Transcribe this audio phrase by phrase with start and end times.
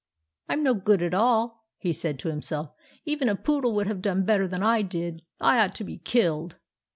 [0.49, 2.71] "I am no good at all," he said to himself."
[3.05, 5.21] Even a poodle would have done better than I did.
[5.39, 6.55] I ought to be killed."